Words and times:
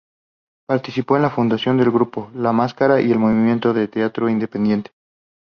Participó 0.67 1.15
en 1.15 1.21
la 1.21 1.29
fundación 1.29 1.77
del 1.77 1.91
grupo 1.91 2.31
"La 2.33 2.51
máscara" 2.51 2.99
y 3.01 3.07
del 3.09 3.19
movimiento 3.19 3.71
de 3.71 3.87
teatro 3.87 4.29
independiente. 4.29 4.89